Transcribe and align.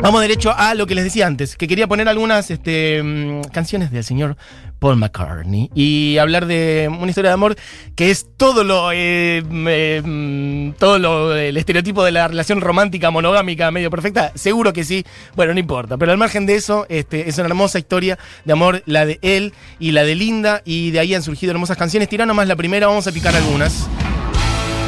Vamos 0.00 0.20
derecho 0.20 0.52
a 0.56 0.74
lo 0.74 0.86
que 0.86 0.94
les 0.94 1.04
decía 1.04 1.26
antes, 1.26 1.56
que 1.56 1.68
quería 1.68 1.86
poner 1.86 2.08
algunas 2.08 2.50
este, 2.50 3.02
mm, 3.02 3.42
canciones 3.52 3.90
del 3.92 4.02
señor 4.02 4.36
Paul 4.80 4.96
McCartney 4.96 5.70
y 5.74 6.18
hablar 6.18 6.46
de 6.46 6.90
una 6.90 7.08
historia 7.08 7.30
de 7.30 7.34
amor 7.34 7.56
que 7.94 8.10
es 8.10 8.26
todo 8.36 8.64
lo 8.64 8.92
eh, 8.92 9.42
eh, 9.42 10.02
mm, 10.04 10.72
todo 10.72 10.98
lo 10.98 11.34
el 11.36 11.56
estereotipo 11.56 12.04
de 12.04 12.12
la 12.12 12.28
relación 12.28 12.60
romántica 12.60 13.10
monogámica 13.10 13.70
medio 13.70 13.90
perfecta, 13.90 14.32
seguro 14.34 14.72
que 14.72 14.84
sí, 14.84 15.04
bueno, 15.36 15.54
no 15.54 15.60
importa, 15.60 15.96
pero 15.96 16.12
al 16.12 16.18
margen 16.18 16.44
de 16.44 16.56
eso, 16.56 16.86
este, 16.88 17.28
es 17.28 17.38
una 17.38 17.46
hermosa 17.46 17.78
historia 17.78 18.18
de 18.44 18.52
amor, 18.52 18.82
la 18.86 19.06
de 19.06 19.18
él 19.22 19.54
y 19.78 19.92
la 19.92 20.02
de 20.02 20.16
Linda, 20.16 20.60
y 20.64 20.90
de 20.90 20.98
ahí 20.98 21.14
han 21.14 21.22
surgido 21.22 21.52
hermosas 21.52 21.76
canciones. 21.76 22.08
Tira 22.08 22.26
nomás 22.26 22.48
la 22.48 22.56
primera, 22.56 22.88
vamos 22.88 23.06
a 23.06 23.12
picar 23.12 23.34
algunas. 23.34 23.88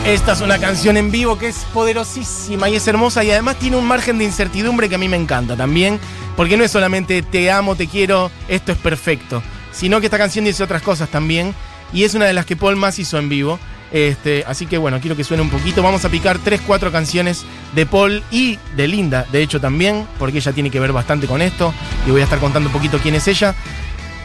Esta 0.06 0.34
es 0.34 0.40
una 0.40 0.58
canción 0.60 0.96
en 0.96 1.10
vivo 1.10 1.36
que 1.36 1.48
es 1.48 1.66
poderosísima 1.74 2.68
y 2.68 2.76
es 2.76 2.86
hermosa 2.86 3.24
y 3.24 3.32
además 3.32 3.58
tiene 3.58 3.76
un 3.76 3.84
margen 3.84 4.18
de 4.18 4.24
incertidumbre 4.24 4.88
que 4.88 4.94
a 4.94 4.98
mí 4.98 5.08
me 5.08 5.16
encanta 5.16 5.56
también, 5.56 5.98
porque 6.36 6.56
no 6.56 6.62
es 6.62 6.70
solamente 6.70 7.22
te 7.22 7.50
amo, 7.50 7.74
te 7.74 7.88
quiero, 7.88 8.30
esto 8.46 8.70
es 8.70 8.78
perfecto, 8.78 9.42
sino 9.72 9.98
que 9.98 10.06
esta 10.06 10.16
canción 10.16 10.44
dice 10.44 10.62
otras 10.62 10.82
cosas 10.82 11.08
también 11.08 11.56
y 11.92 12.04
es 12.04 12.14
una 12.14 12.26
de 12.26 12.34
las 12.34 12.46
que 12.46 12.54
Paul 12.54 12.76
más 12.76 13.00
hizo 13.00 13.18
en 13.18 13.28
vivo. 13.28 13.58
Este, 13.90 14.44
así 14.46 14.66
que 14.66 14.78
bueno, 14.78 15.00
quiero 15.00 15.16
que 15.16 15.24
suene 15.24 15.42
un 15.42 15.50
poquito. 15.50 15.82
Vamos 15.82 16.04
a 16.04 16.08
picar 16.08 16.38
3, 16.38 16.60
4 16.66 16.92
canciones 16.92 17.44
de 17.74 17.86
Paul 17.86 18.22
y 18.30 18.58
de 18.76 18.86
Linda, 18.86 19.26
de 19.32 19.42
hecho 19.42 19.60
también, 19.60 20.06
porque 20.20 20.38
ella 20.38 20.52
tiene 20.52 20.70
que 20.70 20.78
ver 20.78 20.92
bastante 20.92 21.26
con 21.26 21.42
esto 21.42 21.74
y 22.06 22.10
voy 22.12 22.20
a 22.20 22.24
estar 22.24 22.38
contando 22.38 22.68
un 22.68 22.72
poquito 22.72 22.98
quién 22.98 23.16
es 23.16 23.26
ella 23.26 23.56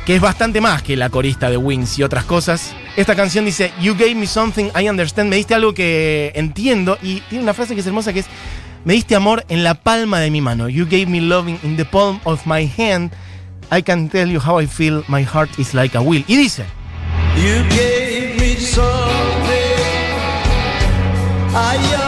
que 0.05 0.16
es 0.16 0.22
bastante 0.22 0.62
más 0.62 0.82
que 0.82 0.98
la 0.98 1.10
corista 1.10 1.50
de 1.50 1.58
Wings 1.58 2.00
y 2.00 2.04
otras 2.04 2.26
cosas. 2.26 2.73
Esta 2.96 3.16
canción 3.16 3.46
dice, 3.46 3.72
You 3.80 3.94
gave 3.94 4.16
me 4.16 4.28
something 4.28 4.70
I 4.80 4.90
understand, 4.90 5.30
me 5.30 5.36
diste 5.36 5.54
algo 5.54 5.73
que 5.73 6.32
entiendo, 6.36 6.98
y 7.02 7.22
tiene 7.22 7.44
una 7.44 7.54
frase 7.54 7.76
que 7.76 7.82
es 7.82 7.88
hermosa 7.88 8.14
que 8.14 8.20
es, 8.20 8.26
me 8.84 8.94
diste 8.94 9.16
amor 9.16 9.45
en 9.50 9.64
la 9.64 9.76
palma 9.76 10.20
de 10.20 10.32
mi 10.32 10.42
mano, 10.42 10.70
You 10.70 10.86
gave 10.86 11.06
me 11.06 11.22
loving 11.22 11.59
in 11.64 11.78
the 11.78 11.86
palm 11.86 12.20
of 12.23 12.45
my 12.45 12.70
hand, 12.78 13.12
I 13.72 13.82
can 13.82 14.09
tell 14.09 14.30
you 14.30 14.40
how 14.40 14.59
I 14.59 14.67
feel, 14.67 15.03
my 15.08 15.23
heart 15.23 15.50
is 15.58 15.73
like 15.73 15.98
a 15.98 16.02
wheel. 16.02 16.23
Y 16.28 16.36
dice, 16.36 16.66
You 17.38 17.64
gave 17.70 18.40
me 18.40 18.56
something 18.58 18.92
I. 21.53 22.02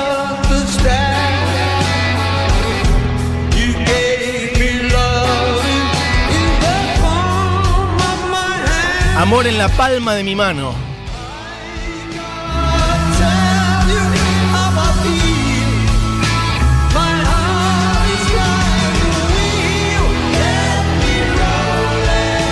amor 9.24 9.48
en 9.48 9.58
la 9.58 9.70
palma 9.70 10.16
de 10.16 10.24
mi 10.26 10.36
mano. 10.36 10.74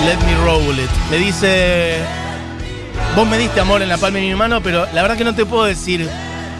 Let 0.06 0.18
me 0.26 0.36
roll 0.46 0.80
it. 0.80 0.90
Me 1.10 1.18
dice, 1.18 1.98
vos 3.18 3.28
me 3.28 3.38
diste 3.38 3.60
amor 3.60 3.82
en 3.82 3.90
la 3.90 3.98
palma 3.98 4.20
de 4.20 4.28
mi 4.28 4.36
mano, 4.36 4.64
pero 4.64 4.88
la 4.94 5.02
verdad 5.02 5.18
que 5.18 5.26
no 5.26 5.36
te 5.36 5.46
puedo 5.46 5.66
decir 5.66 6.10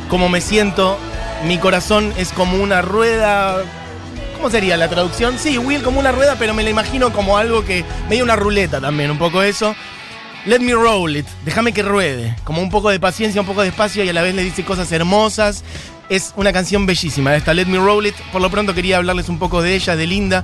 cómo 0.10 0.28
me 0.28 0.42
siento. 0.42 1.00
Mi 1.46 1.58
corazón 1.58 2.14
es 2.18 2.34
como 2.34 2.58
una 2.58 2.82
rueda. 2.82 3.64
¿Cómo 4.36 4.50
sería 4.50 4.76
la 4.76 4.90
traducción? 4.90 5.40
Sí, 5.40 5.58
Will 5.58 5.84
como 5.84 6.02
una 6.02 6.12
rueda, 6.12 6.36
pero 6.38 6.54
me 6.54 6.64
la 6.64 6.70
imagino 6.70 7.14
como 7.14 7.38
algo 7.38 7.64
que. 7.64 7.86
medio 8.10 8.26
una 8.26 8.36
ruleta 8.36 8.82
también, 8.82 9.10
un 9.10 9.18
poco 9.18 9.42
eso. 9.42 9.74
Let 10.46 10.60
me 10.60 10.74
roll 10.74 11.16
it. 11.16 11.28
Déjame 11.46 11.72
que 11.72 11.84
ruede. 11.84 12.36
Como 12.44 12.62
un 12.62 12.72
poco 12.72 12.90
de 12.90 13.00
paciencia, 13.00 13.42
un 13.42 13.48
poco 13.48 13.62
de 13.62 13.68
espacio 13.68 14.04
y 14.04 14.10
a 14.10 14.14
la 14.14 14.24
vez 14.24 14.34
le 14.34 14.44
dice 14.44 14.64
cosas 14.64 14.92
hermosas. 14.92 15.64
Es 16.10 16.34
una 16.36 16.52
canción 16.52 16.86
bellísima 16.86 17.36
esta, 17.36 17.54
Let 17.54 17.68
me 17.68 17.78
roll 17.78 18.08
it. 18.08 18.16
Por 18.32 18.42
lo 18.42 18.50
pronto 18.50 18.74
quería 18.74 18.98
hablarles 18.98 19.30
un 19.30 19.38
poco 19.38 19.62
de 19.62 19.76
ella, 19.76 19.96
de 19.96 20.08
Linda. 20.08 20.44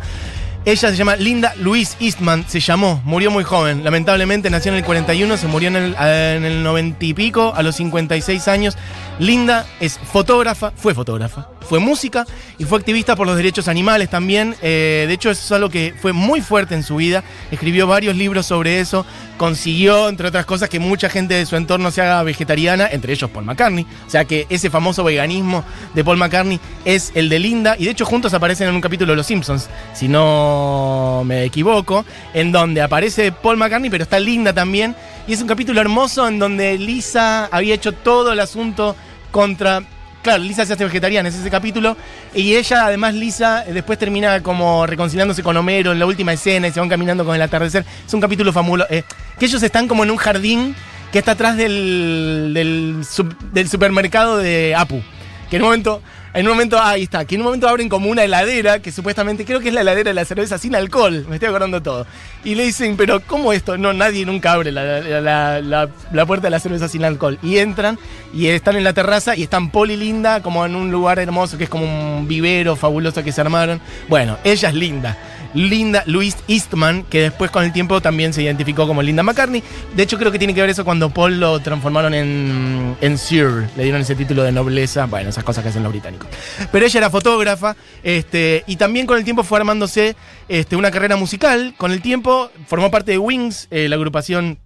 Ella 0.65 0.89
se 0.89 0.97
llama 0.97 1.15
Linda 1.15 1.53
Louise 1.55 1.95
Eastman, 1.99 2.43
se 2.47 2.59
llamó, 2.59 3.01
murió 3.05 3.31
muy 3.31 3.43
joven. 3.43 3.83
Lamentablemente 3.85 4.49
nació 4.49 4.71
en 4.73 4.77
el 4.77 4.83
41, 4.83 5.37
se 5.37 5.47
murió 5.47 5.69
en 5.69 5.77
el, 5.77 5.95
en 5.95 6.43
el 6.43 6.61
90 6.61 7.05
y 7.05 7.13
pico, 7.13 7.53
a 7.55 7.63
los 7.63 7.77
56 7.77 8.47
años. 8.49 8.77
Linda 9.17 9.65
es 9.79 9.97
fotógrafa, 9.97 10.73
fue 10.75 10.93
fotógrafa, 10.93 11.47
fue 11.67 11.79
música 11.79 12.25
y 12.57 12.63
fue 12.63 12.79
activista 12.79 13.15
por 13.15 13.27
los 13.27 13.37
derechos 13.37 13.67
animales 13.67 14.09
también. 14.09 14.55
Eh, 14.61 15.05
de 15.07 15.13
hecho, 15.13 15.29
eso 15.29 15.41
es 15.43 15.51
algo 15.51 15.69
que 15.69 15.93
fue 16.01 16.13
muy 16.13 16.41
fuerte 16.41 16.73
en 16.73 16.83
su 16.83 16.95
vida. 16.95 17.23
Escribió 17.51 17.85
varios 17.85 18.15
libros 18.15 18.45
sobre 18.45 18.79
eso. 18.79 19.05
Consiguió, 19.37 20.09
entre 20.09 20.29
otras 20.29 20.45
cosas, 20.45 20.69
que 20.69 20.79
mucha 20.79 21.09
gente 21.09 21.35
de 21.35 21.45
su 21.45 21.55
entorno 21.55 21.91
se 21.91 22.01
haga 22.01 22.23
vegetariana, 22.23 22.87
entre 22.91 23.13
ellos 23.13 23.29
Paul 23.29 23.45
McCartney. 23.45 23.85
O 24.07 24.09
sea 24.09 24.25
que 24.25 24.47
ese 24.49 24.69
famoso 24.69 25.03
veganismo 25.03 25.63
de 25.93 26.03
Paul 26.03 26.17
McCartney 26.17 26.59
es 26.85 27.11
el 27.13 27.29
de 27.29 27.39
Linda. 27.39 27.75
Y 27.77 27.85
de 27.85 27.91
hecho, 27.91 28.05
juntos 28.05 28.33
aparecen 28.33 28.69
en 28.69 28.75
un 28.75 28.81
capítulo 28.81 29.11
de 29.11 29.17
Los 29.17 29.27
Simpsons, 29.27 29.69
si 29.93 30.07
no 30.07 31.23
me 31.25 31.43
equivoco, 31.43 32.05
en 32.33 32.51
donde 32.51 32.81
aparece 32.81 33.31
Paul 33.31 33.57
McCartney, 33.57 33.89
pero 33.89 34.03
está 34.03 34.19
Linda 34.19 34.53
también. 34.53 34.95
Y 35.27 35.33
es 35.33 35.41
un 35.41 35.47
capítulo 35.47 35.81
hermoso 35.81 36.27
en 36.27 36.39
donde 36.39 36.77
Lisa 36.77 37.45
había 37.45 37.75
hecho 37.75 37.91
todo 37.91 38.31
el 38.31 38.39
asunto 38.39 38.95
contra. 39.31 39.83
Claro, 40.27 40.43
Lisa 40.43 40.65
se 40.65 40.73
hace 40.73 40.83
vegetariana, 40.83 41.29
es 41.29 41.35
ese 41.35 41.49
capítulo. 41.49 41.95
Y 42.33 42.55
ella, 42.55 42.85
además, 42.85 43.13
Lisa, 43.13 43.63
eh, 43.65 43.71
después 43.71 43.97
termina 43.97 44.43
como 44.43 44.85
reconciliándose 44.85 45.41
con 45.41 45.55
Homero 45.55 45.93
en 45.93 45.99
la 45.99 46.05
última 46.05 46.33
escena 46.33 46.67
y 46.67 46.73
se 46.73 46.81
van 46.81 46.89
caminando 46.89 47.23
con 47.23 47.33
el 47.33 47.41
atardecer. 47.41 47.85
Es 48.05 48.13
un 48.13 48.19
capítulo 48.19 48.51
fabuloso. 48.51 48.91
eh, 48.91 49.03
que 49.39 49.45
ellos 49.45 49.63
están 49.63 49.87
como 49.87 50.03
en 50.03 50.11
un 50.11 50.17
jardín 50.17 50.75
que 51.13 51.19
está 51.19 51.31
atrás 51.31 51.55
del, 51.55 52.51
del, 52.53 53.05
del 53.53 53.69
supermercado 53.69 54.37
de 54.37 54.75
Apu. 54.75 55.01
Que 55.49 55.55
en 55.55 55.61
un 55.61 55.69
momento. 55.69 56.01
En 56.37 56.45
un 56.47 56.53
momento, 56.53 56.79
ahí 56.79 57.03
está, 57.03 57.25
que 57.25 57.33
en 57.35 57.41
un 57.41 57.45
momento 57.45 57.67
abren 57.67 57.89
como 57.89 58.09
una 58.09 58.23
heladera, 58.23 58.79
que 58.79 58.91
supuestamente 58.91 59.43
creo 59.43 59.59
que 59.59 59.69
es 59.69 59.73
la 59.73 59.81
heladera 59.81 60.11
de 60.11 60.13
la 60.13 60.23
cerveza 60.23 60.57
sin 60.59 60.75
alcohol, 60.75 61.25
me 61.27 61.35
estoy 61.37 61.49
acordando 61.49 61.81
todo. 61.81 62.05
Y 62.43 62.53
le 62.53 62.63
dicen, 62.63 62.95
pero 62.95 63.21
¿cómo 63.21 63.53
esto? 63.53 63.75
No, 63.77 63.91
nadie 63.91 64.23
nunca 64.23 64.51
abre 64.53 64.71
la, 64.71 64.99
la- 65.01 65.59
la- 65.61 65.89
la- 66.11 66.25
puerta 66.27 66.45
de 66.45 66.51
la 66.51 66.59
cerveza 66.59 66.87
sin 66.87 67.03
alcohol. 67.05 67.39
Y 67.41 67.57
entran 67.57 67.97
y 68.33 68.47
están 68.47 68.75
en 68.75 68.83
la 68.83 68.93
terraza 68.93 69.35
y 69.35 69.41
están 69.43 69.71
y 69.73 69.95
Linda 69.97 70.41
como 70.43 70.63
en 70.65 70.75
un 70.75 70.91
lugar 70.91 71.17
hermoso 71.17 71.57
que 71.57 71.63
es 71.63 71.69
como 71.69 71.85
un 72.19 72.27
vivero 72.27 72.75
fabuloso 72.75 73.23
que 73.23 73.31
se 73.31 73.41
armaron. 73.41 73.81
Bueno, 74.07 74.37
ella 74.43 74.69
es 74.69 74.75
Linda. 74.75 75.17
Linda 75.53 76.03
Louise 76.05 76.37
Eastman, 76.47 77.03
que 77.03 77.21
después 77.21 77.49
con 77.49 77.63
el 77.63 77.71
tiempo 77.71 77.99
también 78.01 78.33
se 78.33 78.43
identificó 78.43 78.85
como 78.85 79.01
Linda 79.01 79.23
McCartney. 79.23 79.63
De 79.95 80.03
hecho, 80.03 80.17
creo 80.19 80.31
que 80.31 80.37
tiene 80.37 80.53
que 80.53 80.61
ver 80.61 80.69
eso 80.69 80.83
cuando 80.85 81.09
Paul 81.09 81.39
lo 81.39 81.59
transformaron 81.61 82.13
en, 82.13 82.95
en 83.01 83.17
Sir, 83.17 83.67
le 83.75 83.83
dieron 83.83 84.01
ese 84.01 84.13
título 84.15 84.43
de 84.43 84.51
nobleza, 84.51 85.05
bueno, 85.05 85.29
esas 85.29 85.43
cosas 85.43 85.63
que 85.63 85.69
hacen 85.69 85.83
los 85.83 85.91
británicos. 85.91 86.26
Pero 86.71 86.85
ella 86.85 86.97
era 86.99 87.09
fotógrafa 87.09 87.75
este, 88.03 88.63
y 88.67 88.75
también 88.75 89.05
con 89.05 89.17
el 89.17 89.23
tiempo 89.23 89.43
fue 89.43 89.59
armándose 89.59 90.15
este, 90.47 90.75
una 90.75 90.91
carrera 90.91 91.15
musical. 91.15 91.73
Con 91.77 91.91
el 91.91 92.01
tiempo 92.01 92.49
formó 92.67 92.89
parte 92.91 93.11
de 93.11 93.17
Wings, 93.17 93.67
eh, 93.71 93.87
la 93.89 93.95
agrupación 93.95 94.59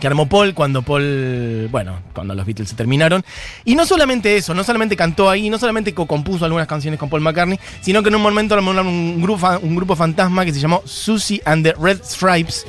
que 0.00 0.06
armó 0.06 0.28
Paul 0.28 0.52
cuando 0.52 0.82
Paul, 0.82 1.68
bueno, 1.70 2.02
cuando 2.12 2.34
los 2.34 2.44
Beatles 2.44 2.68
se 2.68 2.76
terminaron. 2.76 3.24
Y 3.64 3.74
no 3.76 3.86
solamente 3.86 4.36
eso, 4.36 4.52
no 4.52 4.62
solamente 4.62 4.94
cantó 4.94 5.30
ahí, 5.30 5.48
no 5.48 5.56
solamente 5.58 5.94
co- 5.94 6.04
compuso 6.06 6.44
algunas 6.44 6.66
canciones 6.68 7.00
con 7.00 7.08
Paul 7.08 7.22
McCartney, 7.22 7.58
sino 7.80 8.02
que 8.02 8.10
en 8.10 8.16
un 8.16 8.20
momento 8.22 8.54
armó 8.54 8.72
un 8.72 9.22
grupo, 9.22 9.48
un 9.62 9.74
grupo 9.74 9.96
fantasma 9.96 10.44
que 10.44 10.52
se 10.52 10.60
llamó 10.60 10.82
Susie 10.84 11.40
and 11.46 11.64
the 11.64 11.74
Red 11.80 12.02
Stripes. 12.04 12.66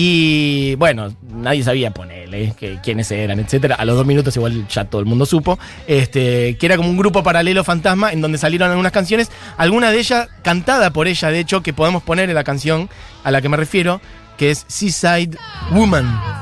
Y 0.00 0.76
bueno, 0.76 1.12
nadie 1.28 1.64
sabía 1.64 1.90
ponerle 1.90 2.54
que, 2.56 2.78
quiénes 2.80 3.10
eran, 3.10 3.40
etcétera. 3.40 3.74
A 3.74 3.84
los 3.84 3.96
dos 3.96 4.06
minutos 4.06 4.36
igual 4.36 4.68
ya 4.68 4.84
todo 4.84 5.00
el 5.00 5.08
mundo 5.08 5.26
supo. 5.26 5.58
Este, 5.88 6.56
que 6.56 6.66
era 6.66 6.76
como 6.76 6.88
un 6.88 6.96
grupo 6.96 7.24
paralelo 7.24 7.64
fantasma 7.64 8.12
en 8.12 8.20
donde 8.20 8.38
salieron 8.38 8.70
algunas 8.70 8.92
canciones. 8.92 9.28
Alguna 9.56 9.90
de 9.90 9.98
ellas 9.98 10.28
cantada 10.42 10.92
por 10.92 11.08
ella, 11.08 11.30
de 11.32 11.40
hecho, 11.40 11.64
que 11.64 11.72
podemos 11.72 12.04
poner 12.04 12.28
en 12.28 12.36
la 12.36 12.44
canción 12.44 12.88
a 13.24 13.32
la 13.32 13.42
que 13.42 13.48
me 13.48 13.56
refiero, 13.56 14.00
que 14.36 14.52
es 14.52 14.66
Seaside 14.68 15.36
Woman 15.72 16.37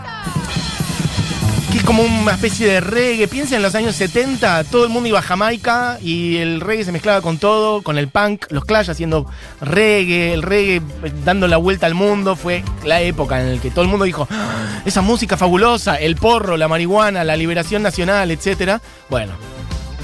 como 1.87 2.03
una 2.03 2.33
especie 2.33 2.67
de 2.67 2.81
reggae. 2.81 3.29
Piensa 3.29 3.57
en 3.57 3.63
los 3.63 3.75
años 3.77 3.95
70, 3.95 4.65
todo 4.65 4.85
el 4.85 4.91
mundo 4.91 5.09
iba 5.09 5.21
a 5.21 5.23
Jamaica 5.23 5.99
y 6.03 6.37
el 6.39 6.61
reggae 6.61 6.85
se 6.85 6.93
mezclaba 6.93 7.21
con 7.23 7.39
todo, 7.39 7.83
con 7.83 7.97
el 7.97 8.09
punk, 8.09 8.47
los 8.51 8.65
Clash 8.65 8.91
haciendo 8.91 9.27
reggae, 9.61 10.35
el 10.35 10.43
reggae 10.43 10.77
eh, 10.77 11.13
dando 11.25 11.47
la 11.47 11.57
vuelta 11.57 11.87
al 11.87 11.95
mundo. 11.95 12.35
Fue 12.35 12.65
la 12.85 13.01
época 13.01 13.41
en 13.41 13.57
la 13.57 13.63
que 13.63 13.71
todo 13.71 13.83
el 13.83 13.89
mundo 13.89 14.05
dijo, 14.05 14.27
"Ah, 14.31 14.83
esa 14.85 15.01
música 15.01 15.37
fabulosa, 15.37 15.95
el 15.97 16.17
porro, 16.17 16.57
la 16.57 16.67
marihuana, 16.67 17.23
la 17.23 17.37
liberación 17.37 17.83
nacional, 17.83 18.31
etc. 18.33 18.81
Bueno. 19.09 19.33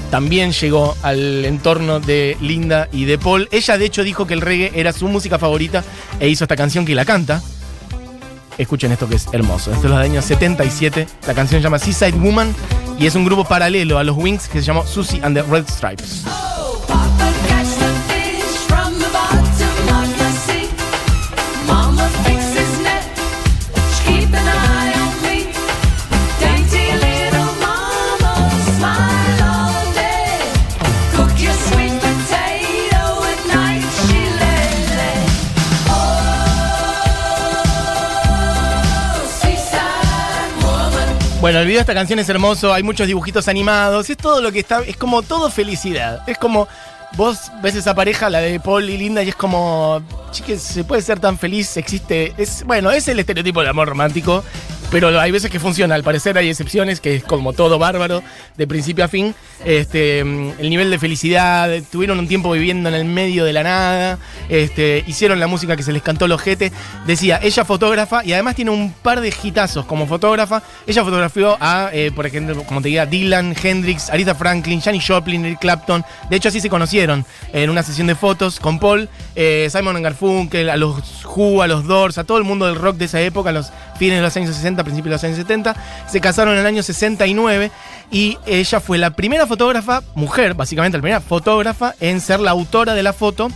También 0.09 0.51
llegó 0.51 0.95
al 1.01 1.43
entorno 1.43 1.99
de 1.99 2.37
Linda 2.39 2.87
y 2.91 3.05
de 3.05 3.17
Paul. 3.17 3.49
Ella, 3.51 3.79
de 3.79 3.85
hecho, 3.85 4.03
dijo 4.03 4.27
que 4.27 4.35
el 4.35 4.41
reggae 4.41 4.71
era 4.75 4.93
su 4.93 5.07
música 5.07 5.39
favorita 5.39 5.83
e 6.19 6.29
hizo 6.29 6.43
esta 6.43 6.55
canción 6.55 6.85
que 6.85 6.93
la 6.93 7.03
canta. 7.03 7.41
Escuchen 8.57 8.91
esto 8.91 9.07
que 9.07 9.15
es 9.15 9.27
hermoso. 9.31 9.71
Esto 9.71 9.87
es 9.87 9.91
los 9.91 9.99
años 9.99 10.25
77. 10.25 11.07
La 11.27 11.33
canción 11.33 11.59
se 11.59 11.63
llama 11.63 11.79
Seaside 11.79 12.17
Woman 12.17 12.53
y 12.99 13.07
es 13.07 13.15
un 13.15 13.25
grupo 13.25 13.43
paralelo 13.43 13.97
a 13.97 14.03
los 14.03 14.17
Wings 14.17 14.47
que 14.47 14.59
se 14.59 14.65
llamó 14.65 14.85
Susie 14.85 15.21
and 15.23 15.35
the 15.35 15.43
Red 15.43 15.67
Stripes. 15.67 16.23
Bueno, 41.43 41.59
el 41.59 41.65
video 41.65 41.79
de 41.79 41.81
esta 41.81 41.93
canción 41.93 42.19
es 42.19 42.29
hermoso, 42.29 42.73
hay 42.73 42.83
muchos 42.83 43.05
dibujitos 43.05 43.49
animados, 43.49 44.09
es 44.09 44.15
todo 44.15 44.39
lo 44.39 44.49
que 44.53 44.59
está, 44.59 44.79
es 44.79 44.95
como 44.95 45.23
todo 45.23 45.51
felicidad. 45.51 46.21
Es 46.25 46.37
como 46.37 46.69
vos 47.17 47.51
ves 47.61 47.75
esa 47.75 47.93
pareja, 47.93 48.29
la 48.29 48.39
de 48.39 48.61
Paul 48.61 48.89
y 48.89 48.97
Linda, 48.97 49.21
y 49.23 49.27
es 49.27 49.35
como, 49.35 50.01
chiques, 50.31 50.61
se 50.61 50.85
puede 50.85 51.01
ser 51.01 51.19
tan 51.19 51.37
feliz, 51.37 51.75
existe, 51.75 52.33
bueno, 52.65 52.91
es 52.91 53.09
el 53.09 53.19
estereotipo 53.19 53.59
del 53.59 53.71
amor 53.71 53.89
romántico, 53.89 54.41
pero 54.93 55.19
hay 55.19 55.31
veces 55.31 55.49
que 55.49 55.59
funciona, 55.59 55.95
al 55.95 56.03
parecer 56.03 56.37
hay 56.37 56.49
excepciones, 56.49 56.99
que 56.99 57.15
es 57.15 57.23
como 57.23 57.53
todo 57.53 57.79
bárbaro, 57.79 58.21
de 58.55 58.67
principio 58.67 59.03
a 59.03 59.07
fin. 59.07 59.33
Este, 59.65 60.23
mm, 60.23 60.51
el 60.59 60.69
nivel 60.69 60.91
de 60.91 60.99
felicidad, 60.99 61.67
tuvieron 61.91 62.19
un 62.19 62.27
tiempo 62.27 62.51
viviendo 62.51 62.89
en 62.89 62.95
el 62.95 63.05
medio 63.05 63.43
de 63.43 63.53
la 63.53 63.63
nada, 63.63 64.19
este, 64.49 65.03
hicieron 65.07 65.39
la 65.39 65.47
música 65.47 65.75
que 65.75 65.81
se 65.81 65.91
les 65.93 66.03
cantó 66.03 66.27
los 66.27 66.39
jetes. 66.39 66.71
Decía, 67.07 67.39
ella 67.41 67.65
fotógrafa 67.65 68.23
y 68.23 68.33
además 68.33 68.53
tiene 68.53 68.69
un 68.69 68.93
par 68.93 69.19
de 69.19 69.33
hitazos 69.43 69.83
como 69.85 70.05
fotógrafa. 70.05 70.61
Ella 70.85 71.03
fotografió 71.03 71.57
a, 71.59 71.89
eh, 71.91 72.11
por 72.15 72.27
ejemplo, 72.27 72.61
como 72.63 72.79
te 72.79 72.89
diga, 72.89 73.07
Dylan, 73.07 73.55
Hendrix, 73.59 74.11
Aretha 74.11 74.35
Franklin, 74.35 74.79
Janis 74.79 75.07
Joplin, 75.07 75.55
Clapton. 75.55 76.05
De 76.29 76.35
hecho, 76.35 76.49
así 76.49 76.61
se 76.61 76.69
conocieron 76.69 77.25
en 77.51 77.71
una 77.71 77.81
sesión 77.81 78.05
de 78.05 78.13
fotos 78.13 78.59
con 78.59 78.77
Paul, 78.77 79.09
eh, 79.35 79.69
Simon 79.71 79.99
Garfunkel, 80.03 80.69
a 80.69 80.77
los 80.77 81.25
Who, 81.25 81.63
a 81.63 81.67
los 81.67 81.87
Doors, 81.87 82.19
a 82.19 82.25
todo 82.25 82.37
el 82.37 82.43
mundo 82.43 82.67
del 82.67 82.75
rock 82.75 82.97
de 82.97 83.05
esa 83.05 83.19
época, 83.21 83.51
los 83.51 83.71
fines 84.03 84.17
de 84.17 84.21
los 84.21 84.35
años 84.35 84.53
60, 84.53 84.83
principios 84.83 85.11
de 85.11 85.15
los 85.15 85.23
años 85.23 85.37
70. 85.37 85.75
Se 86.09 86.19
casaron 86.19 86.55
en 86.55 86.59
el 86.59 86.65
año 86.65 86.83
69 86.83 87.71
y 88.11 88.37
ella 88.45 88.81
fue 88.81 88.97
la 88.97 89.11
primera 89.11 89.47
fotógrafa, 89.47 90.03
mujer, 90.13 90.55
básicamente 90.55 90.97
la 90.97 91.01
primera 91.01 91.21
fotógrafa 91.21 91.95
en 92.01 92.19
ser 92.19 92.41
la 92.41 92.51
autora 92.51 92.95
de 92.95 93.03
la 93.03 93.13
foto 93.13 93.47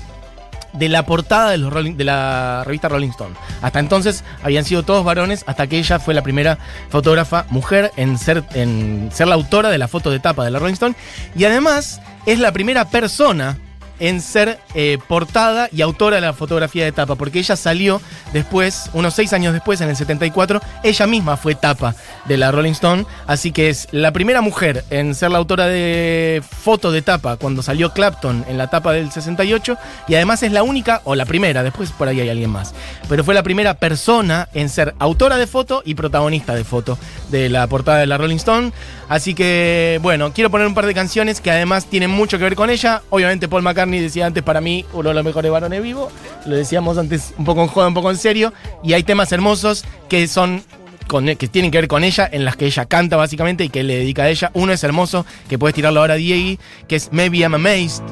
de 0.72 0.88
la 0.88 1.06
portada 1.06 1.52
de, 1.52 1.94
de 1.94 2.04
la 2.06 2.64
revista 2.66 2.88
Rolling 2.88 3.10
Stone. 3.10 3.36
Hasta 3.62 3.80
entonces 3.80 4.24
habían 4.42 4.64
sido 4.64 4.84
todos 4.84 5.04
varones, 5.04 5.44
hasta 5.48 5.68
que 5.68 5.80
ella 5.80 6.00
fue 6.00 6.14
la 6.14 6.22
primera 6.22 6.58
fotógrafa 6.90 7.46
mujer 7.50 7.92
en 7.98 8.18
ser, 8.18 8.46
en 8.54 9.10
ser 9.12 9.28
la 9.28 9.36
autora 9.36 9.70
de 9.70 9.78
la 9.78 9.90
foto 9.90 10.12
de 10.12 10.22
tapa 10.22 10.46
de 10.46 10.52
la 10.52 10.60
Rolling 10.60 10.76
Stone. 10.76 10.96
Y 11.36 11.44
además 11.44 12.00
es 12.26 12.40
la 12.40 12.54
primera 12.54 12.86
persona 12.86 13.58
en 14.00 14.22
ser 14.22 14.60
eh, 14.74 14.98
portada 15.08 15.70
y 15.72 15.82
autora 15.82 16.18
de 16.18 16.22
la 16.22 16.34
fotografía 16.34 16.86
de 16.86 16.92
tapa, 16.92 17.16
porque 17.16 17.40
ella 17.40 17.56
salió 17.56 18.02
después, 18.34 18.90
unos 18.94 19.14
seis 19.14 19.34
años 19.34 19.54
después, 19.54 19.82
en 19.82 19.90
el 19.90 19.96
74, 19.96 20.62
ella 20.84 21.08
misma 21.08 21.38
fue 21.38 21.56
tapa 21.56 21.96
de 22.26 22.38
la 22.38 22.52
Rolling 22.52 22.72
Stone, 22.72 23.06
así 23.26 23.52
que 23.52 23.70
es 23.70 23.88
la 23.92 24.12
primera 24.12 24.42
mujer 24.42 24.84
en 24.90 25.16
ser 25.16 25.32
la 25.32 25.38
autora 25.38 25.68
de 25.68 26.44
foto 26.48 26.92
de 26.92 27.02
tapa 27.02 27.38
cuando 27.38 27.62
salió 27.62 27.94
Clapton 27.94 28.46
en 28.48 28.58
la 28.58 28.70
tapa 28.70 28.94
del 28.94 29.12
68, 29.12 29.78
y 30.08 30.16
además 30.16 30.44
es 30.44 30.52
la 30.52 30.64
única, 30.64 31.02
o 31.04 31.16
la 31.16 31.26
primera, 31.26 31.64
después 31.64 31.92
por 31.92 32.08
ahí 32.08 32.20
hay 32.20 32.30
alguien 32.30 32.50
más, 32.50 32.74
pero 33.10 33.24
fue 33.24 33.34
la 33.34 33.44
primera 33.44 33.76
persona 33.76 34.50
en 34.54 34.70
ser 34.70 34.96
autora 35.00 35.38
de 35.38 35.48
foto 35.48 35.82
y 35.86 35.96
protagonista 35.96 36.54
de 36.56 36.64
foto 36.64 36.98
de 37.30 37.50
la 37.50 37.68
portada 37.68 38.00
de 38.00 38.08
la 38.08 38.18
Rolling 38.18 38.38
Stone, 38.38 38.72
así 39.10 39.34
que 39.34 40.00
bueno, 40.02 40.34
quiero 40.34 40.50
poner 40.50 40.68
un 40.68 40.74
par 40.74 40.86
de 40.86 40.94
canciones 40.94 41.42
que 41.42 41.52
además 41.52 41.86
tienen 41.86 42.12
mucho 42.12 42.38
que 42.38 42.44
ver 42.44 42.56
con 42.56 42.70
ella, 42.70 43.02
obviamente 43.10 43.48
Paul 43.48 43.64
McCartney 43.64 43.87
decía 43.92 44.26
antes 44.26 44.44
para 44.44 44.62
mí 44.62 44.86
uno 44.94 45.10
de 45.10 45.16
los 45.16 45.24
mejores 45.24 45.52
varones 45.52 45.82
vivos, 45.82 46.12
lo 46.46 46.56
decíamos 46.56 46.98
antes 46.98 47.34
un 47.38 47.46
poco 47.46 47.62
en 47.62 47.68
joda, 47.68 47.88
un 47.88 47.94
poco 47.94 48.12
en 48.12 48.18
serio, 48.18 48.54
y 48.84 48.94
hay 48.94 49.04
temas 49.04 49.32
hermosos 49.32 49.86
que 50.10 50.28
son 50.28 50.64
que 51.08 51.48
tienen 51.48 51.72
que 51.72 51.78
ver 51.78 51.88
con 51.88 52.04
ella, 52.04 52.28
en 52.30 52.44
las 52.44 52.58
que 52.58 52.66
ella 52.66 52.86
canta 52.86 53.16
básicamente 53.16 53.64
y 53.64 53.70
que 53.70 53.84
le 53.84 53.96
dedica 53.96 54.24
a 54.24 54.30
ella. 54.30 54.52
Uno 54.54 54.74
es 54.74 54.84
hermoso, 54.84 55.26
que 55.48 55.58
puedes 55.58 55.74
tirarlo 55.74 56.02
ahora 56.02 56.16
a 56.16 56.18
Diego, 56.18 56.62
que 56.88 56.98
es 56.98 57.14
Maybe 57.14 57.40
I'm 57.40 57.56
Amazed, 57.56 58.04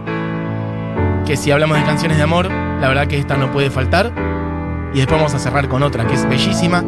que 1.25 1.35
si 1.35 1.51
hablamos 1.51 1.77
de 1.77 1.83
canciones 1.83 2.17
de 2.17 2.23
amor, 2.23 2.49
la 2.49 2.87
verdad 2.87 3.07
que 3.07 3.17
esta 3.17 3.35
no 3.35 3.51
puede 3.51 3.69
faltar. 3.69 4.13
Y 4.93 4.99
después 4.99 5.19
vamos 5.19 5.33
a 5.33 5.39
cerrar 5.39 5.67
con 5.67 5.83
otra, 5.83 6.07
que 6.07 6.13
es 6.13 6.27
bellísima. 6.29 6.83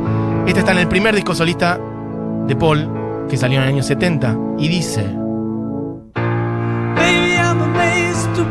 Esta 0.48 0.62
está 0.62 0.72
en 0.72 0.78
el 0.78 0.88
primer 0.88 1.13
disco 1.13 1.36
solista 1.36 1.78
de 2.48 2.56
Paul, 2.56 2.89
que 3.30 3.36
salió 3.36 3.57
en 3.57 3.63
el 3.63 3.69
año 3.69 3.84
70, 3.84 4.38
y 4.57 4.69
dice... 4.69 5.04
Baby, 6.95 7.36
I'm 7.36 7.62
amazed 7.62 8.34
the 8.36 8.44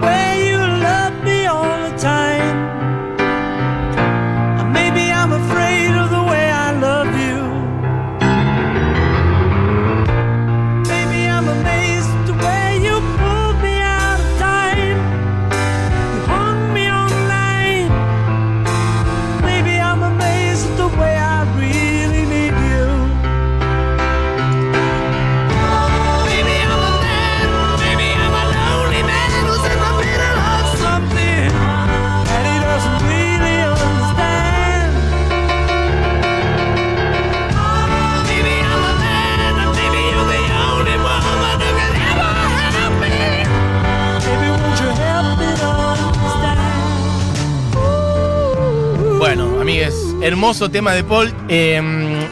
hermoso 50.27 50.69
tema 50.69 50.93
de 50.93 51.05
Paul. 51.05 51.33
Eh, 51.49 51.81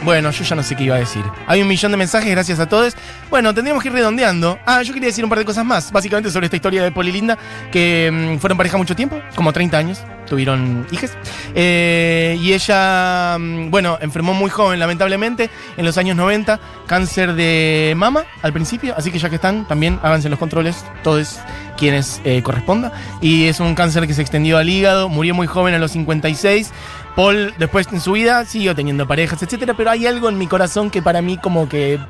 bueno, 0.03 0.31
yo 0.31 0.45
ya 0.45 0.57
no 0.57 0.63
sé 0.63 0.75
qué 0.75 0.85
iba 0.85 0.97
a 0.97 0.99
decir. 0.99 1.23
Hay 1.47 1.63
un 1.63 1.69
millón 1.69 1.93
de 1.93 1.97
mensajes, 1.97 2.31
gracias 2.31 2.59
a 2.59 2.69
todos. 2.69 2.95
Bueno, 3.31 3.55
tendríamos 3.55 3.83
que 3.83 3.89
ir 3.89 3.95
redondeando. 3.95 4.59
Ah, 4.67 4.83
yo 4.83 4.93
quería 4.93 5.09
decir 5.09 5.25
un 5.25 5.31
par 5.31 5.39
de 5.39 5.45
cosas 5.45 5.65
más, 5.65 5.93
básicamente 5.93 6.31
sobre 6.31 6.47
esta 6.47 6.57
historia 6.57 6.83
de 6.83 6.91
Paul 6.91 7.09
y 7.09 7.13
Linda, 7.13 7.39
que 7.71 8.11
mm, 8.13 8.39
fueron 8.39 8.59
pareja 8.59 8.77
mucho 8.77 8.97
tiempo, 8.97 9.21
como 9.37 9.53
30 9.53 9.79
años, 9.79 10.01
tuvieron 10.29 10.87
hijas. 10.91 11.17
Eh, 11.55 12.39
y 12.41 12.53
ella, 12.53 13.37
mm, 13.39 13.71
bueno, 13.71 13.99
enfermó 14.01 14.35
muy 14.35 14.51
joven, 14.51 14.79
lamentablemente, 14.81 15.51
en 15.77 15.85
los 15.85 15.99
años 15.99 16.17
90, 16.17 16.61
cáncer 16.87 17.35
de 17.35 17.95
mama 17.97 18.25
al 18.43 18.53
principio, 18.53 18.95
así 18.97 19.11
que 19.11 19.19
ya 19.19 19.29
que 19.29 19.37
están, 19.37 19.67
también 19.67 19.99
háganse 20.03 20.29
los 20.29 20.39
controles, 20.39 20.85
todos 21.03 21.39
quienes 21.77 22.21
eh, 22.25 22.43
corresponda. 22.43 22.93
Y 23.21 23.47
es 23.47 23.61
un 23.61 23.75
cáncer 23.75 24.07
que 24.07 24.15
se 24.15 24.23
extendió 24.23 24.59
al 24.59 24.69
hígado, 24.69 25.09
murió 25.09 25.35
muy 25.35 25.47
joven 25.47 25.75
a 25.75 25.79
los 25.79 25.93
56. 25.93 26.73
Paul 27.17 27.55
después 27.59 27.87
en 27.93 28.01
su 28.01 28.13
vida 28.13 28.45
siguió 28.45 28.75
teniendo 28.75 29.07
parejas, 29.07 29.43
etcétera, 29.43 29.75
pero 29.77 29.91
hay 29.91 30.07
algo 30.07 30.29
en 30.29 30.39
mi 30.39 30.47
corazón 30.47 30.91
que 30.91 31.01
para 31.01 31.23
mí 31.23 31.39
como 31.39 31.69
que 31.69 32.01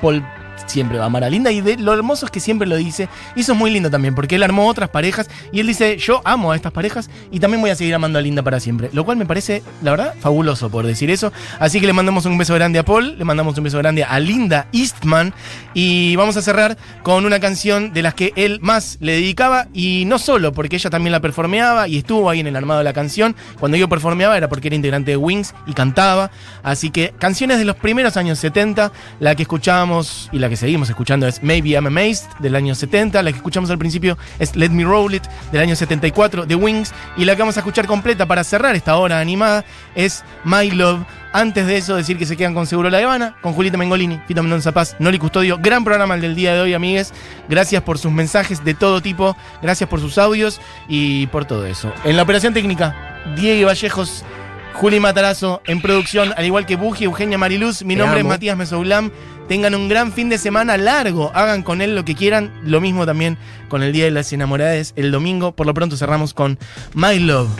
Paul 0.00 0.22
siempre 0.66 0.98
va 0.98 1.04
a 1.04 1.06
amar 1.06 1.24
a 1.24 1.30
Linda 1.30 1.50
y 1.50 1.60
de, 1.60 1.76
lo 1.76 1.92
hermoso 1.92 2.26
es 2.26 2.32
que 2.32 2.40
siempre 2.40 2.66
lo 2.66 2.76
dice 2.76 3.08
y 3.34 3.40
eso 3.40 3.52
es 3.52 3.58
muy 3.58 3.70
lindo 3.70 3.90
también 3.90 4.14
porque 4.14 4.36
él 4.36 4.42
armó 4.42 4.68
otras 4.68 4.88
parejas 4.90 5.28
y 5.52 5.60
él 5.60 5.66
dice 5.66 5.96
yo 5.98 6.22
amo 6.24 6.52
a 6.52 6.56
estas 6.56 6.72
parejas 6.72 7.10
y 7.30 7.40
también 7.40 7.60
voy 7.60 7.70
a 7.70 7.74
seguir 7.74 7.94
amando 7.94 8.18
a 8.18 8.22
Linda 8.22 8.42
para 8.42 8.60
siempre 8.60 8.90
lo 8.92 9.04
cual 9.04 9.16
me 9.16 9.26
parece 9.26 9.62
la 9.82 9.90
verdad 9.90 10.14
fabuloso 10.20 10.70
por 10.70 10.86
decir 10.86 11.10
eso. 11.10 11.32
Así 11.58 11.80
que 11.80 11.86
le 11.86 11.92
mandamos 11.92 12.26
un 12.26 12.38
beso 12.38 12.54
grande 12.54 12.78
a 12.78 12.84
Paul 12.84 13.18
le 13.18 13.24
mandamos 13.24 13.56
un 13.58 13.64
beso 13.64 13.78
grande 13.78 14.04
a 14.04 14.18
Linda 14.20 14.66
Eastman 14.72 15.34
y 15.74 16.16
vamos 16.16 16.36
a 16.36 16.42
cerrar 16.42 16.76
con 17.02 17.24
una 17.24 17.40
canción 17.40 17.92
de 17.92 18.02
las 18.02 18.14
que 18.14 18.32
él 18.36 18.58
más 18.60 18.98
le 19.00 19.12
dedicaba 19.12 19.68
y 19.72 20.04
no 20.06 20.18
solo 20.18 20.52
porque 20.52 20.76
ella 20.76 20.90
también 20.90 21.12
la 21.12 21.20
performeaba 21.20 21.88
y 21.88 21.98
estuvo 21.98 22.28
ahí 22.30 22.40
en 22.40 22.46
el 22.46 22.56
armado 22.56 22.78
de 22.78 22.84
la 22.84 22.92
canción. 22.92 23.34
Cuando 23.58 23.76
yo 23.76 23.88
performeaba 23.88 24.36
era 24.36 24.48
porque 24.48 24.68
era 24.68 24.76
integrante 24.76 25.12
de 25.12 25.16
Wings 25.16 25.54
y 25.66 25.72
cantaba. 25.72 26.30
Así 26.62 26.90
que 26.90 27.14
canciones 27.18 27.58
de 27.58 27.64
los 27.64 27.76
primeros 27.76 28.16
años 28.16 28.38
70 28.38 28.92
la 29.20 29.34
que 29.34 29.42
escuchábamos 29.42 30.28
y 30.32 30.38
la 30.42 30.48
que 30.48 30.56
seguimos 30.56 30.90
escuchando 30.90 31.28
es 31.28 31.40
Maybe 31.42 31.70
I'm 31.70 31.86
Amazed 31.86 32.28
del 32.40 32.56
año 32.56 32.74
70 32.74 33.22
la 33.22 33.30
que 33.30 33.36
escuchamos 33.36 33.70
al 33.70 33.78
principio 33.78 34.18
es 34.40 34.56
Let 34.56 34.70
Me 34.70 34.82
Roll 34.82 35.14
It 35.14 35.22
del 35.52 35.62
año 35.62 35.76
74 35.76 36.46
de 36.46 36.54
Wings 36.56 36.92
y 37.16 37.24
la 37.24 37.36
que 37.36 37.42
vamos 37.42 37.56
a 37.56 37.60
escuchar 37.60 37.86
completa 37.86 38.26
para 38.26 38.42
cerrar 38.42 38.74
esta 38.74 38.96
hora 38.96 39.20
animada 39.20 39.64
es 39.94 40.24
My 40.44 40.68
Love 40.72 41.04
antes 41.32 41.66
de 41.66 41.76
eso, 41.76 41.96
decir 41.96 42.18
que 42.18 42.26
se 42.26 42.36
quedan 42.36 42.54
con 42.54 42.66
Seguro 42.66 42.90
La 42.90 42.98
Habana, 42.98 43.36
con 43.40 43.54
Julieta 43.54 43.78
Mengolini, 43.78 44.20
Fito 44.26 44.42
Mendoza 44.42 44.72
Paz, 44.72 44.96
Noli 44.98 45.18
Custodio. 45.18 45.58
Gran 45.58 45.82
programa 45.82 46.14
el 46.14 46.20
del 46.20 46.34
día 46.34 46.52
de 46.52 46.60
hoy, 46.60 46.74
amigues. 46.74 47.14
Gracias 47.48 47.82
por 47.82 47.96
sus 47.96 48.12
mensajes 48.12 48.62
de 48.62 48.74
todo 48.74 49.00
tipo, 49.00 49.34
gracias 49.62 49.88
por 49.88 50.00
sus 50.00 50.18
audios 50.18 50.60
y 50.88 51.28
por 51.28 51.46
todo 51.46 51.64
eso. 51.64 51.90
En 52.04 52.18
la 52.18 52.24
operación 52.24 52.52
técnica, 52.52 52.94
Diego 53.34 53.68
Vallejos, 53.68 54.26
Juli 54.74 55.00
Matarazo, 55.00 55.62
en 55.66 55.80
producción, 55.80 56.34
al 56.36 56.44
igual 56.44 56.66
que 56.66 56.76
Buji, 56.76 57.04
Eugenia 57.04 57.38
Mariluz. 57.38 57.82
Mi 57.82 57.94
Te 57.94 58.00
nombre 58.00 58.20
es. 58.20 58.26
Matías 58.26 58.56
Mesoulam. 58.56 59.10
Tengan 59.48 59.74
un 59.74 59.88
gran 59.88 60.12
fin 60.12 60.28
de 60.28 60.38
semana 60.38 60.76
largo. 60.76 61.30
Hagan 61.34 61.62
con 61.62 61.82
él 61.82 61.94
lo 61.94 62.04
que 62.04 62.14
quieran. 62.14 62.52
Lo 62.64 62.80
mismo 62.80 63.04
también 63.06 63.36
con 63.68 63.82
el 63.82 63.92
Día 63.92 64.04
de 64.04 64.10
las 64.10 64.32
Enamoradas 64.32 64.92
el 64.96 65.10
domingo. 65.10 65.52
Por 65.52 65.66
lo 65.66 65.74
pronto 65.74 65.96
cerramos 65.96 66.34
con 66.34 66.58
My 66.94 67.18
Love. 67.18 67.50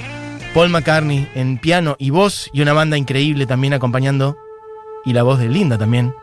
Paul 0.55 0.69
McCartney 0.69 1.29
en 1.35 1.59
piano 1.59 1.97
y 1.99 2.11
voz 2.11 2.51
y 2.53 2.61
una 2.61 2.73
banda 2.73 2.97
increíble 2.97 3.47
también 3.47 3.73
acompañando. 3.73 4.37
Y 5.05 5.13
la 5.13 5.23
voz 5.23 5.39
de 5.39 5.49
Linda 5.49 5.79
también. 5.79 6.15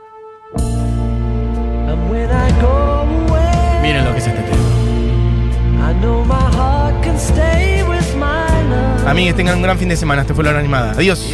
And 0.56 2.10
when 2.10 2.30
I 2.30 2.52
go 2.62 2.68
away, 2.68 3.82
Miren 3.82 4.06
lo 4.06 4.12
que 4.14 4.20
es 4.20 4.28
este 4.28 4.42
tema. 4.42 5.90
I 5.90 5.94
know 6.02 6.24
my 6.24 6.36
heart 6.56 7.04
can 7.04 7.18
stay 7.18 7.84
with 7.84 8.16
my 8.16 8.48
love. 8.70 9.08
Amigues, 9.08 9.36
tengan 9.36 9.58
un 9.58 9.64
gran 9.64 9.78
fin 9.78 9.90
de 9.90 9.98
semana. 9.98 10.22
Este 10.22 10.34
fue 10.34 10.44
la 10.44 10.52
hora 10.52 10.60
animada. 10.60 10.92
Adiós. 10.92 11.34